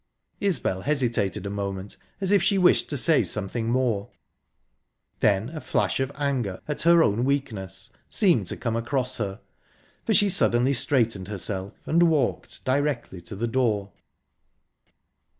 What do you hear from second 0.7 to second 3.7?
hesitated a moment, as if she wished to say something